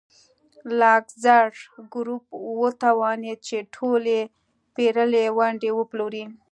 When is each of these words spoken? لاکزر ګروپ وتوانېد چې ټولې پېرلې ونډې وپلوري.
لاکزر 0.79 1.47
ګروپ 1.93 2.25
وتوانېد 2.61 3.39
چې 3.47 3.57
ټولې 3.75 4.19
پېرلې 4.75 5.25
ونډې 5.37 5.71
وپلوري. 5.75 6.23